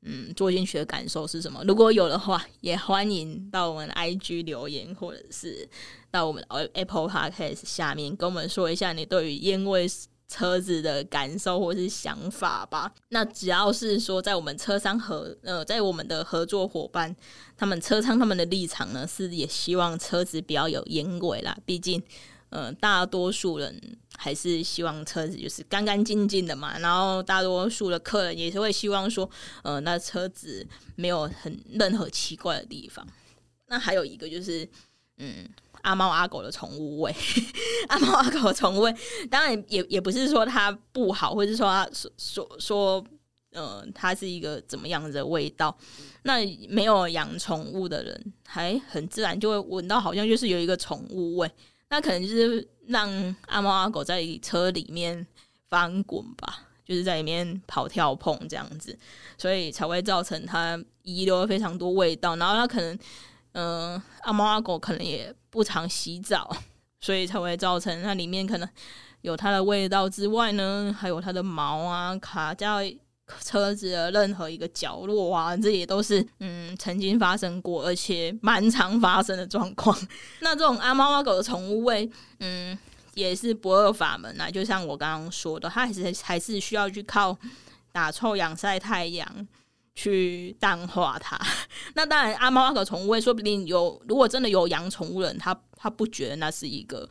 [0.02, 1.64] 嗯，坐进去的感受是什么？
[1.64, 5.66] 如果有的话，也欢迎到我们 IG 留言，或者是
[6.10, 9.86] 到我们 Apple Podcast 下面跟我们说一下你对于烟味。
[10.28, 12.92] 车子的感受或是想法吧。
[13.08, 17.14] 那只要是说，在我们车商合呃，在我们的合作伙伴，
[17.56, 21.56] 他们车商他们的立场呢，是也希望车子不要有烟鬼啦。
[21.64, 22.02] 毕竟，
[22.50, 23.80] 呃，大多数人
[24.16, 26.78] 还是希望车子就是干干净净的嘛。
[26.78, 29.28] 然后，大多数的客人也是会希望说，
[29.62, 33.06] 呃，那车子没有很任何奇怪的地方。
[33.66, 34.68] 那还有一个就是，
[35.16, 35.48] 嗯。
[35.82, 37.14] 阿猫阿狗的宠物味，
[37.88, 38.94] 阿猫阿狗的宠物味，
[39.30, 43.04] 当然也也不是说它不好，或者是说它说说说，
[43.52, 45.76] 呃，它是一个怎么样的味道。
[46.22, 51.50] 那没有养宠物的人，还很自然就会闻到，好像就是有一个宠物味。
[51.88, 53.08] 那可能就是让
[53.46, 55.26] 阿猫阿狗在车里面
[55.68, 58.98] 翻滚吧，就是在里面跑跳碰这样子，
[59.38, 62.36] 所以才会造成它遗留了非常多味道。
[62.36, 62.98] 然后它可能。
[63.60, 66.56] 嗯、阿猫阿狗可能也不常洗澡，
[67.00, 68.68] 所以才会造成它里面可能
[69.22, 72.96] 有它的味道之外呢，还有它的毛啊卡在
[73.42, 79.98] 车子的任何一个角落啊，这也都是嗯曾经发生过，而且蛮常发生的状况。
[80.40, 82.78] 那这种阿猫阿狗的宠物味，嗯，
[83.14, 84.48] 也是不二法门啊。
[84.48, 87.36] 就像我刚刚说的，它还是还是需要去靠
[87.90, 89.48] 打臭氧、晒太阳。
[89.98, 91.36] 去淡化它。
[91.94, 94.00] 那当然，阿猫阿狗宠物味，说不定有。
[94.06, 97.08] 如果真的有养宠物人，他他不觉得那是一个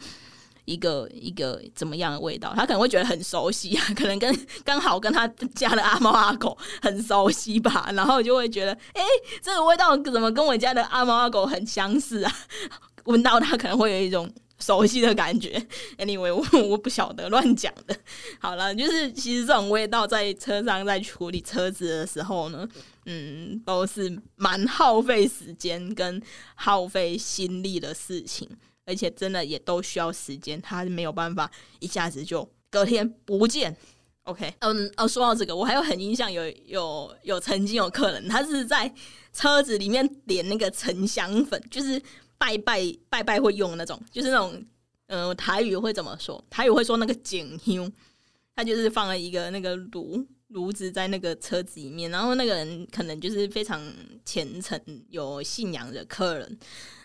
[0.64, 9.04] 一个一个怎么样的味道，他可能会觉得很熟悉啊， 可能跟刚好跟他家的阿猫阿狗很熟悉吧， 然后就会觉得，哎、
[9.42, 12.34] 这个味道怎么跟我家的阿猫阿狗很相似啊？
[13.04, 14.32] 闻到它可能会有一种。
[14.60, 15.52] 熟悉的感觉，
[16.00, 17.96] anyway，我我不晓得乱讲的。
[18.42, 22.68] 好了，就是其实这种味道在车上在处理车子的时候呢，
[23.06, 26.20] 嗯，都是蛮耗费时间跟
[26.56, 28.50] 耗费心力的事情，
[28.86, 33.78] 而且真的也都需要时间，它是没有办法一下子就隔天不见。
[34.24, 38.92] OK，嗯，哦，说到这个，我还有很印象有有有曾经有客人，他是在
[39.32, 42.02] 车子里面点那个沉香粉，就是。
[42.38, 44.66] 拜拜拜拜会用那种，就是那种，
[45.08, 46.44] 呃，台语会怎么说？
[46.50, 47.92] 台语会说那个井香，
[48.56, 53.82] 他就是放了一个那个炉炉子在那个车子里面，然后那个人可能就是非常
[54.24, 56.60] 虔诚、有信仰的客人。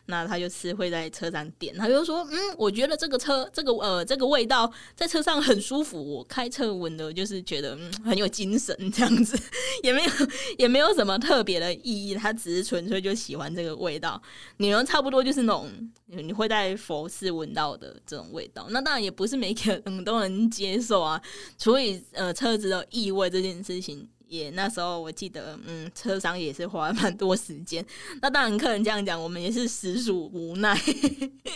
[0.06, 6.02] 那他就是会在车上点，他就说：“嗯，我觉得这个车，这个呃，这个味道在车上很舒服。
[6.02, 9.38] 我开车闻的，就是觉得嗯很有精神，这样子
[9.82, 10.10] 也没有
[10.58, 14.20] 也没有什么特别的意义，他只是纯粹就喜欢这个味道。
[14.56, 15.68] 你们差不多就是那种
[16.06, 18.66] 你会在佛寺闻到的这种味道。
[18.70, 21.22] 那当然也不是每个人都能接受啊，
[21.56, 27.84] 所以呃，车子的异味这件事情。”也那时候我记得，嗯，车商也是花了蛮多时间。
[28.22, 30.74] 那当然，客人这样讲，我们也是实属无奈。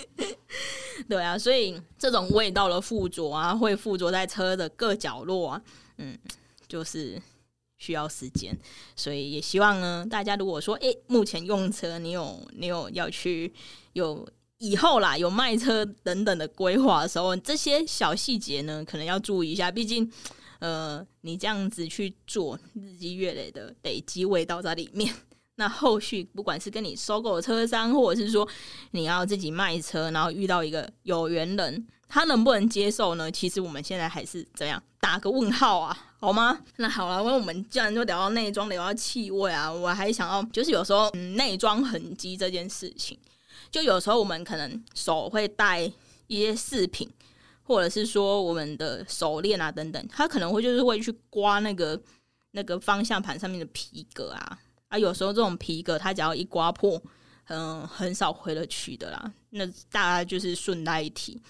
[1.08, 5.62] 对啊，所以这种味道的附着啊，会附着在车的各角落啊，
[5.96, 6.18] 嗯，
[6.68, 7.18] 就是
[7.78, 8.54] 需要时间。
[8.94, 13.50] 所以也希望呢，大家如果说，诶、目前用车，你有你有要去
[13.94, 20.12] 有以后啦，有卖车等等的规划的时候，这些小细节呢，可能要注意一下，毕竟。
[20.58, 25.14] 呃，你这样子去做日积月累的累积味道在里面，
[25.56, 28.46] 那后续不管是跟你收购车商，或者是说
[28.90, 33.30] 你要自己卖车，然后遇到一个有缘人，他能不能接受呢？
[33.30, 36.58] 其实我们现在还是怎样打个问号啊，好吗？
[36.76, 43.18] 那好了，因为我们既然就聊到内装，聊到气味啊，我还想要就是有时候嗯，内装痕迹这件事情，
[43.70, 45.90] 就有时候我们可能手会带
[46.26, 47.10] 一些饰品。
[47.66, 52.00] 或者是说我们的手链啊等等，他可能会就是会去刮那个
[52.52, 57.00] 那个方向盘上面的皮革啊啊，有时候这种皮革它只要一刮破，
[57.48, 59.32] 嗯，很少回得去的啦。
[59.50, 61.40] 那大概就是顺带一提。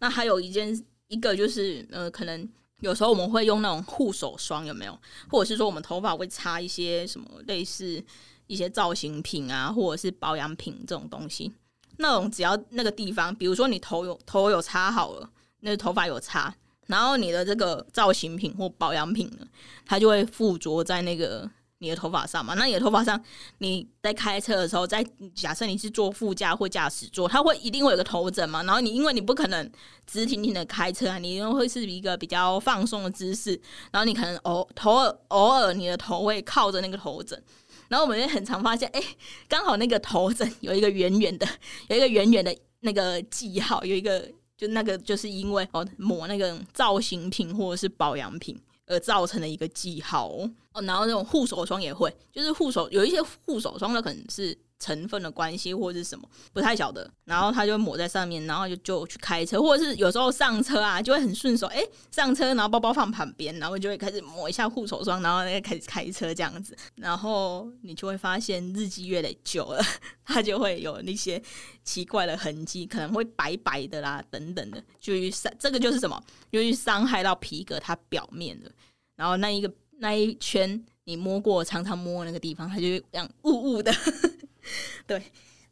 [0.00, 2.48] 那还有一件一个就是呃，可能
[2.80, 4.98] 有时候我们会用那种护手霜，有没有？
[5.30, 8.02] 或者是说我们头发会擦一些什么类似
[8.48, 11.52] 一些造型品啊，或者是保养品这种东西。
[11.98, 15.30] 那种只要那个地方，比如说你头有头有擦好了，
[15.62, 16.54] 那个头发有擦，
[16.86, 19.46] 然后你的这个造型品或保养品呢，
[19.84, 21.50] 它就会附着在那个。
[21.82, 23.20] 你的头发上嘛，那你的头发上，
[23.58, 28.62] 你在开车的时候，在假设你是坐副驾或驾驶座，它会一定会有个头枕嘛。
[28.62, 29.68] 然后你因为你不可能
[30.06, 37.36] 直挺挺的开车啊，你又会是一个比较放松的姿势，然后你可能偶头尔偶尔你的头会靠着那个头枕，
[37.88, 39.02] 然后我们也很常发现，哎、
[39.48, 41.44] 刚好那个头枕有一个圆圆的，
[41.88, 44.30] 有一个圆圆的那个记号，有一个
[44.62, 48.56] 就那个就是因为哦抹那个造型品或者是保养品。
[48.86, 50.32] 而造成的一个记号，
[50.74, 54.56] 哦然后那种护手霜也会，就是护手有一些护手霜的可能是。
[54.82, 61.80] 成分的关系或者是什么不太晓得，然后他就抹在上面，然后就就去开车，或者是有时候上车啊，就会很顺手，哎、
[62.10, 69.80] 上车然后包包放旁边，然后就会开始抹一下护手霜，然后开始开车这样子，然后你就会发现日积月累久了，
[70.24, 71.40] 它就会有那些
[71.84, 78.68] 奇怪的痕迹，可能会白白的啦等等的，就伤这个就是什么，由于伤害到皮革它表面的，
[79.14, 79.72] 然后那一个
[80.02, 83.94] 那一圈你摸过常常摸那个地方，它就会这样雾雾的。
[85.06, 85.22] 对，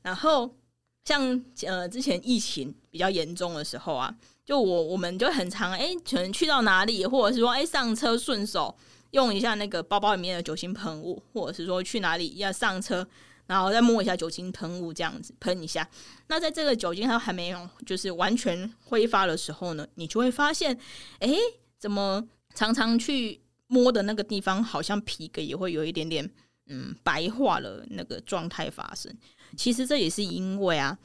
[0.03, 0.49] 然后
[1.05, 4.15] 像呃之前疫情比较严重的时候啊，
[4.45, 8.73] 就我我们就很常哎，可能去到哪里，或者是说哎上车顺手
[9.11, 13.05] 用一下那个包包里面的酒精喷雾，或者是说去哪里要上车，
[13.47, 15.89] 然后再摸一下酒精喷雾这样子喷一下。
[16.29, 20.79] 那在这个酒精它还没有就是完全挥发的时候呢，你就会发现，
[21.19, 21.29] 哎，
[21.81, 26.31] 怎么常常去摸的那个地方，好像皮革也会有一点点。
[26.73, 29.13] 嗯，白化了那个状态发生，
[29.57, 30.97] 其实这也是因为啊，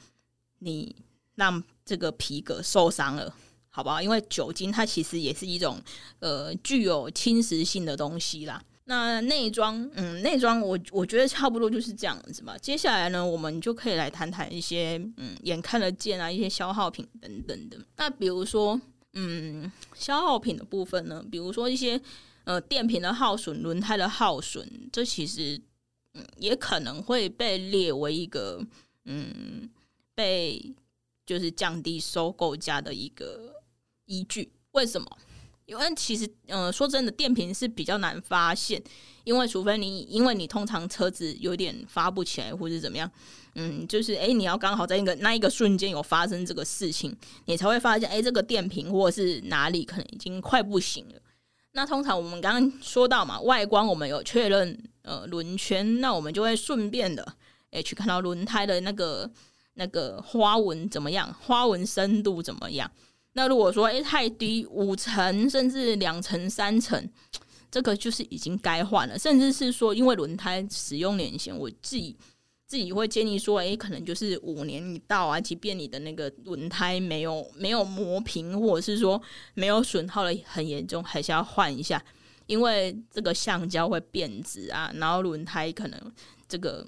[0.60, 0.94] 你
[1.34, 3.34] 让这个皮革受伤了，
[3.68, 4.00] 好不好？
[4.00, 5.82] 因为酒精它其实也是一种
[6.20, 8.62] 呃具有侵蚀性的东西啦。
[8.84, 12.56] 那内装，嗯，内装我我觉得差不多就是这样子吧。
[12.58, 17.76] 接下来呢，我们就可以来谈谈一些嗯眼看得见啊一些消耗品等等的。
[17.96, 18.80] 那比如说，
[19.14, 22.00] 嗯，消耗品的部分呢，比如说一些。
[22.46, 25.60] 呃，电瓶的耗损、轮胎的耗损，这其实
[26.14, 28.64] 嗯也可能会被列为一个
[29.04, 29.68] 嗯
[30.14, 30.72] 被
[31.26, 33.56] 就是降低收购价的一个
[34.04, 34.52] 依据。
[34.70, 35.08] 为什么？
[35.64, 38.80] 因为其实嗯、说真的，电瓶是比较难发现，
[39.24, 43.10] 因为除非你因为你通常车子有点发不起来或者怎么样，
[43.56, 47.12] 嗯，就是诶、欸，你要刚好在一个那一个瞬间有发生这个事情，
[47.46, 51.20] 你才会发现诶、欸，这个电瓶或者是哪里可能已经快不行了。
[51.76, 57.22] 那通常我们刚刚说到嘛，外观我们有确认呃轮圈，那我们就会顺便的
[57.72, 59.30] 诶、去看到轮胎的那个
[59.74, 62.90] 那个花纹怎么样，花纹深度怎么样。
[63.34, 67.06] 那如果说诶、太低五层甚至两层三层，
[67.70, 72.16] 这个就是已经该换了，甚至是说因为轮胎使用年限，我自己。
[72.66, 79.20] 自己会建议说，诶，可能就是五年一到啊，即便你的那个轮胎没有没有磨平，或者是说
[79.54, 82.04] 没有损耗的很严重，还是要换一下，
[82.46, 86.12] 因为这个橡胶会变质啊，然后轮胎可能
[86.48, 86.86] 这个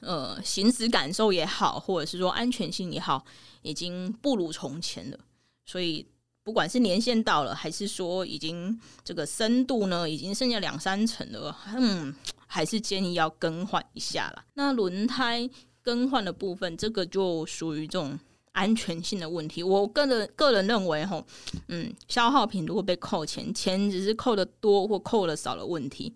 [0.00, 3.24] 呃行驶感受也好，或者是说安全性也好，
[3.62, 5.18] 已经不如从前了，
[5.64, 6.06] 所以。
[6.48, 12.14] 不管是年限到了，还是说已经这个深度呢，已经剩下两三层了，嗯，
[12.46, 14.42] 还是建议要更换一下啦。
[14.54, 15.46] 那轮胎
[15.82, 18.18] 更换的部分，这个就属于这种
[18.52, 19.62] 安全性的问题。
[19.62, 21.22] 我个人个人认为，吼，
[21.66, 26.14] 嗯，消耗品如果被扣钱，钱只是扣的多或扣的少的问题。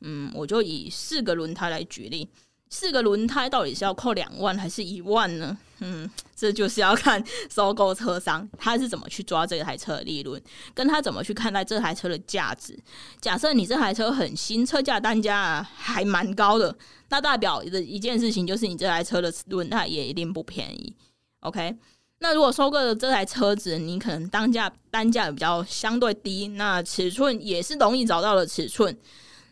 [0.00, 2.26] 嗯，我就以四个轮胎来举例。
[2.70, 5.58] 四个轮胎到底是要扣两万还是一万呢？
[5.80, 10.40] 嗯，这就是要看收购车商他是怎么去抓这台车的利润，
[10.74, 12.78] 跟他怎么去看待这台车的价值。
[13.20, 16.74] 假设你这台车很新，车价单价还蛮高的，
[17.10, 20.94] 那代表的一件事情就是你这台车的轮胎也一定不便宜。
[21.40, 21.76] OK，
[22.20, 28.96] 那如果收购的这台车子，你可能单价单价比较相对低，那尺寸也是容易找到的尺寸。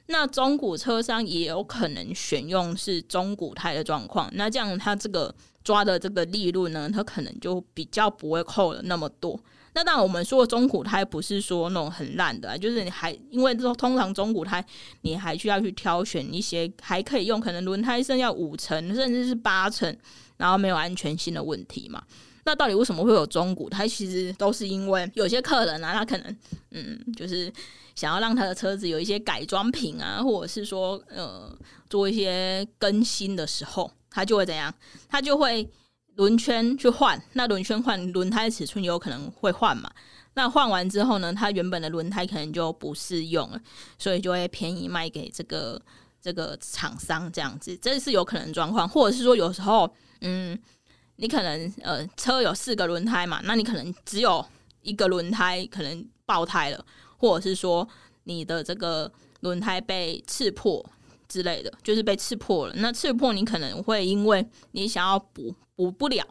[0.07, 5.35] 那中古车商也有可能选用是中古胎的状况，那这样它这个
[5.65, 9.41] 抓的这个利润呢，他可能就比较不会扣了那么多。
[9.77, 14.65] 那当然我们说的中古胎不是说那种很烂的，就是你还因为说通常中古胎
[15.01, 19.97] 你还需要去挑选一些还可以用，可能轮胎剩下五成甚至是八成，
[20.37, 22.01] 然后没有安全性的问题嘛。
[22.47, 23.71] 那到底为什么会有中古？
[23.71, 26.37] 它其实都是因为有些客人啊，他可能
[26.73, 27.51] 嗯，就是
[27.95, 31.57] 想要让他的车子有一些改装品啊，或者是说呃
[31.89, 34.73] 做一些更新的时候，他就会怎样？
[35.09, 35.67] 他就会
[36.17, 37.19] 轮圈去换。
[37.33, 39.91] 那轮圈换轮胎尺寸有可能会换嘛？
[40.35, 43.61] 那换完之后呢，他原本的轮胎可能就不适用了，
[43.99, 45.81] 所以就会便宜卖给这个
[46.21, 49.91] 这个厂商这样子，这是有可能状况，或者是说有时候
[50.21, 50.61] 嗯。
[51.17, 54.45] 你可能呃车有四个轮胎嘛，那你可能只有
[54.83, 56.85] 一个轮胎可能爆胎了，
[57.17, 57.89] 或者是说
[58.25, 59.11] 你的这个
[59.41, 60.85] 轮胎被刺破
[61.29, 62.75] 之类的，就是被刺破了。
[62.77, 66.27] 那刺破你可能会因为你想要补补不了。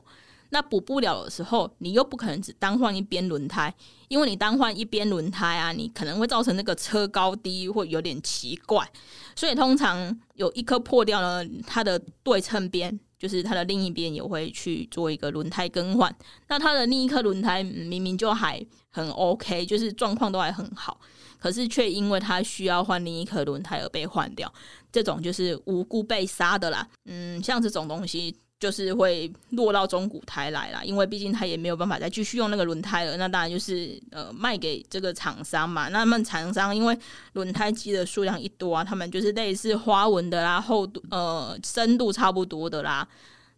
[0.49, 3.73] 那补不了的时候，你又不可能只单换一边轮胎，
[4.07, 8.88] 因为你单换一边轮胎啊，你可能会造成那个车高低会有点奇怪。
[9.36, 16.13] 所以通常有一颗破掉了，它的对称边就是它的另一边也会去做一个轮胎更换。
[16.49, 20.99] 那它的另一颗轮胎明明就还很 OK，就是状况都还很好，
[21.39, 24.53] 可是却因为它需要换另一颗轮胎而被换掉，
[24.91, 26.86] 这种就是无辜被杀的啦。
[27.05, 28.36] 嗯，像这种东西。
[28.64, 33.18] 就是会落到中古胎来啦，因为毕竟他也没有办法再继续用那个轮胎了。
[33.18, 35.89] 那当然就是呃卖给这个厂商嘛。
[35.89, 36.97] 那他们厂商因为
[37.34, 43.05] 轮胎机的数量一多啊，他们就是类似花纹的啦、厚度呃深度差不多的啦，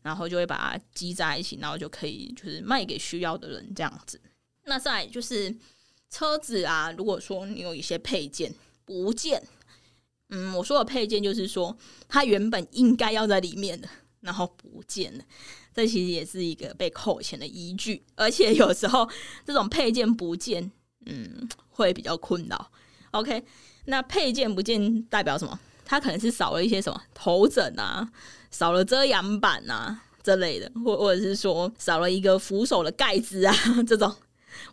[0.01, 4.19] 然后就会把它积在一起，然后就可以就是卖给需要的人这样子。
[4.63, 5.55] 那再就是
[6.09, 8.51] 车子啊，如果说你有一些配件
[8.85, 9.43] 不见，
[10.29, 11.77] 嗯，我说的配件就是说
[12.07, 13.87] 它原本应该要在里面的。
[14.25, 15.23] 然后不见了，
[15.73, 18.03] 这其实也是一个被扣钱的依据。
[18.15, 19.07] 而且有时候
[19.45, 20.69] 这种配件不见，
[21.05, 22.71] 嗯，会比较困扰。
[23.11, 23.45] OK，
[23.85, 25.57] 那配件不见代表什么？
[25.85, 28.09] 它可能是少了一些什么头枕啊，
[28.49, 33.55] 少了遮阳板啊这类的，或或者是说少了一个扶手的盖子啊
[33.87, 34.13] 这种。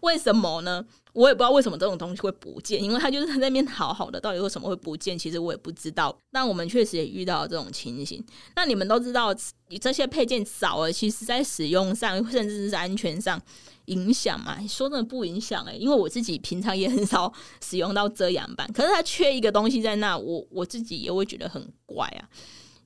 [0.00, 0.84] 为什么呢？
[1.12, 5.18] 我也不知道为什么这种东西会不见，因为它就是在那边好好的，到底为什么会不见？
[5.18, 6.16] 其实我也不知道。
[6.30, 8.24] 但我们确实也遇到这种情形。
[8.56, 9.34] 那你们都知道，
[9.80, 13.40] 这些配件少了，其实在使用上，甚至是安全上
[13.86, 14.58] 影响嘛？
[14.66, 17.30] 说真的不影响诶、因为我自己平常也很少
[17.62, 22.28] 使用到遮阳板，可是它缺一个东西在那，我我自己也会觉得很怪啊。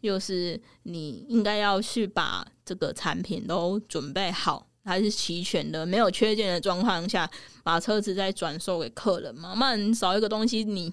[0.03, 4.66] 就是你应该要去把这个产品都准备好。
[4.87, 7.28] 还是齐全的，没有缺件的状况下，
[7.64, 9.55] 把车子再转售给客人嘛？
[9.59, 10.93] 那你少一个东西，你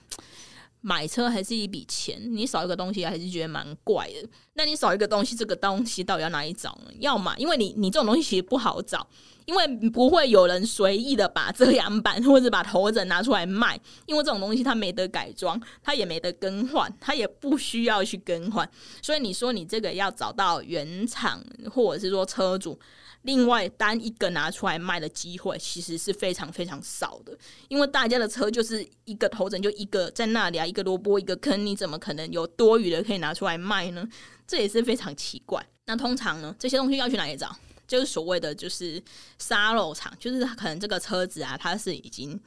[0.82, 4.28] 买车还是一笔钱，你少一个东西还是觉得蛮怪的。
[4.56, 6.91] 那你少一个东西，这个东西到底要哪里找呢？
[7.00, 9.08] 要么因为你你这种东西其实不好找，
[9.46, 18.68] 因为不会有人随意的把遮阳板或者把头枕拿出来卖，因为这种东西它没得改装，它也没得更换，它也不需要去更换。
[19.04, 21.41] 所以你说你这个要找到原厂
[21.72, 22.78] 或者是说车主。
[23.24, 34.07] 另外单一个拿出来卖的机会其实是非常非常少的，因为大家的车就是一个头枕就一个在那里啊，一个萝卜一个坑，你怎么可能有多余的可以拿出来卖呢？
[34.45, 35.65] 这也是非常奇怪。
[35.86, 37.55] 那通常呢，这些东西要去哪里找？
[37.88, 39.01] 就是所谓的就是
[39.38, 42.39] 沙漏厂，就是可能这个车子啊，它是已经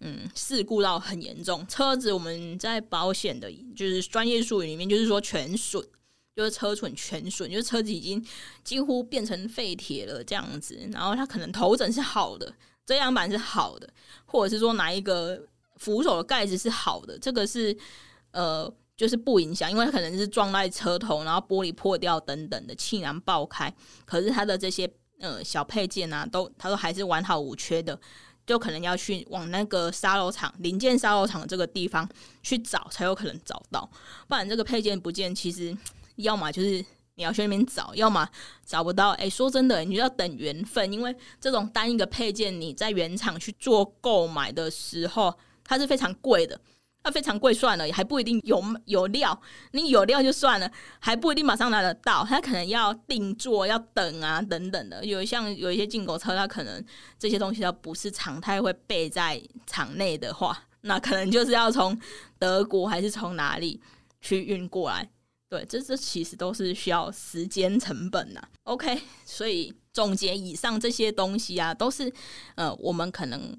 [0.00, 5.84] 嗯事故到很严重，车子我们在保险的就是专业术语里面就是说全损。
[6.36, 8.24] 就是车损全损，就是车子已经
[8.64, 10.76] 几乎变成废铁了这样子。
[10.92, 12.52] 然后它可能头枕是好的，
[12.84, 13.88] 遮阳板是好的，
[14.24, 15.40] 或者是说哪一个
[15.76, 17.76] 扶手的盖子是好的，这个是
[18.32, 23.72] 呃就是不影响，因为它可能是撞在车头，然后玻璃破掉等等的气囊爆开。
[24.04, 27.96] 可是它的这些呃小配件啊，都它都还是完好无缺的，
[28.44, 32.08] 就可能要去往那个沙漏厂零件沙漏厂这个地方
[32.42, 33.88] 去找，才有可能找到。
[34.26, 35.76] 不然这个配件不见，其实。
[36.16, 36.84] 要么就是
[37.14, 38.28] 你要去那边找，要么
[38.64, 39.10] 找不到。
[39.10, 45.34] 哎、说真的，你就要等缘分，因为这种单一个配件，你在原厂去做购买的时候，
[45.64, 46.60] 它是非常贵的。
[47.06, 49.38] 它非常贵算了，还不一定有有料。
[49.72, 52.24] 你有料就算了，还不一定马上拿得到。
[52.26, 55.04] 它可能要定做，要等啊，等等的。
[55.04, 56.82] 有像有一些进口车，它可能
[57.18, 62.00] 这些东西它不是常态会备在厂内的话，那可能就是要从
[62.38, 63.78] 德国还是从哪里
[64.22, 65.06] 去运过来。
[65.54, 68.42] 对，这这其实都是需要时间成本呐。
[68.64, 72.12] OK， 所以总结以上这些东西啊，都是
[72.56, 73.56] 呃，我们可能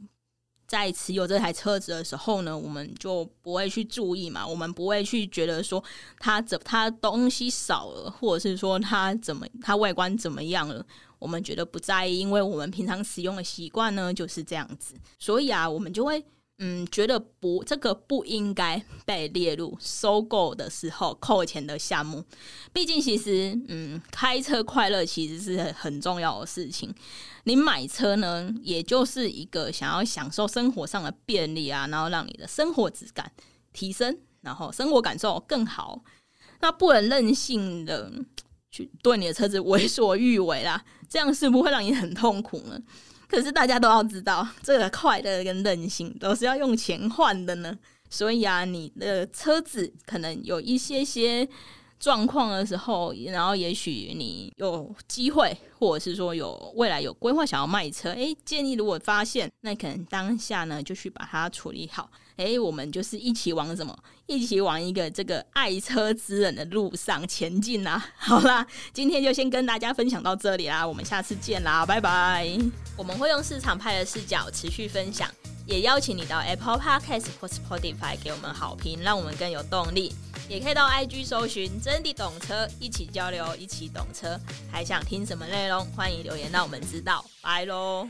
[0.68, 5.82] 在持有这台车子的时候呢，我们就不会去注意嘛，我们不会去觉得说
[6.20, 10.86] 它怎它东西少了，或者是说它怎么它外观怎么样了，
[11.18, 16.22] 我们觉得不在意，因为我们平常使用的习惯呢就是这样子，所以啊，我们就会。
[16.58, 22.24] 嗯，觉得不，这个不应该被列入收购的时候扣钱的项目。
[22.72, 26.96] 毕竟，其实，嗯，开车快乐其实是很重要的事情。
[27.44, 33.30] 你买车呢，也就是一个想要享受生活上的便利啊，然后让你的生活质感
[33.74, 36.02] 提升，然后生活感受更好。
[36.62, 38.10] 那不能任性的
[38.72, 42.80] 去对你的车子为所欲为啦，这样是不会让你很痛苦呢？
[43.36, 47.78] 可是大家都要知道， 这个快乐跟任性都是要用钱换的呢。
[48.10, 51.46] 所以啊，你的车子可能有一些些
[52.06, 62.08] 状况的时候，然后也许你有机会，或者是说有未来有规划想要卖车，哎，建议如果发现，那可能当下呢就去把它处理好。
[62.36, 63.98] 哎，我们就是一起往什么？
[64.28, 68.06] 一起往一个这个爱车之人的路上前进啦！
[68.20, 72.48] 好啦，今天就先跟大家分享到这里啦，我们下次见啦，拜拜！
[72.96, 75.28] 我们会用市场派的视角持续分享，
[75.66, 80.14] 也邀请你到 Apple Podcast 或 Spotify 给我们好评，让我们更有动力。
[80.48, 84.40] 也可以到 IG 搜寻“真的懂车”，一起交流，一起懂车。
[84.72, 85.84] 还想听什么内容？
[85.96, 87.26] 欢迎留言让我们知道。
[87.42, 88.08] 拜喽！